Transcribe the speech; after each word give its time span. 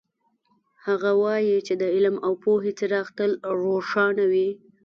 هغه 0.85 1.11
وایي 1.23 1.57
چې 1.67 1.73
د 1.81 1.83
علم 1.95 2.15
او 2.25 2.33
پوهې 2.43 2.71
څراغ 2.79 3.07
تل 3.17 3.31
روښانه 3.63 4.23
وي 4.31 4.49